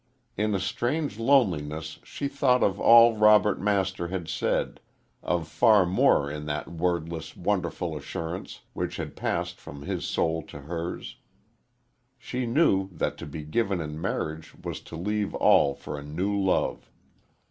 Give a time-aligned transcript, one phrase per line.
[0.35, 4.79] In a strange loneliness she thought of all Robert Master had said,
[5.21, 10.61] of far more in that wordless, wonderful assurance which had passed from his soul to
[10.61, 11.17] hers.
[12.17, 16.35] She knew that to be given in marriage was to leave all for a new
[16.35, 16.89] love.